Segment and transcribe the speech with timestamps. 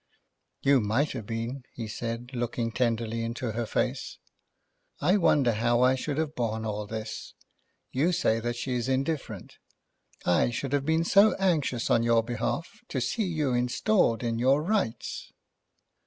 [0.63, 4.17] "You might have been," he said, looking tenderly into her face.
[4.99, 7.35] "I wonder how I should have borne all this.
[7.91, 9.59] You say that she is indifferent.
[10.25, 14.63] I should have been so anxious on your behalf, to see you installed in your
[14.63, 15.31] rights!"